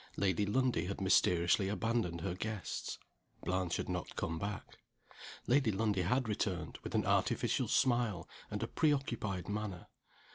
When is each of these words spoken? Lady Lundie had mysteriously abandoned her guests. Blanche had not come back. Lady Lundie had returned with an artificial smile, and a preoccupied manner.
Lady 0.17 0.47
Lundie 0.47 0.85
had 0.87 0.99
mysteriously 0.99 1.69
abandoned 1.69 2.21
her 2.21 2.33
guests. 2.33 2.97
Blanche 3.43 3.77
had 3.77 3.87
not 3.87 4.15
come 4.15 4.39
back. 4.39 4.79
Lady 5.45 5.71
Lundie 5.71 6.01
had 6.01 6.27
returned 6.27 6.79
with 6.83 6.95
an 6.95 7.05
artificial 7.05 7.67
smile, 7.67 8.27
and 8.49 8.63
a 8.63 8.67
preoccupied 8.67 9.47
manner. 9.47 9.85